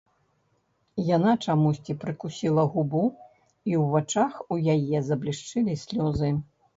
[1.15, 3.01] Яна чамусьці прыкусіла губу,
[3.71, 6.31] і ў вачах у яе заблішчэлі слёзы.